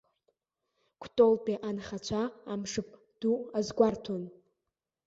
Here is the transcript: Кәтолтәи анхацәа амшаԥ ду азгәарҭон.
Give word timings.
Кәтолтәи 1.01 1.57
анхацәа 1.69 2.21
амшаԥ 2.51 2.89
ду 3.19 3.35
азгәарҭон. 3.57 4.23